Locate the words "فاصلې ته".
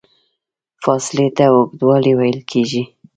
0.83-1.45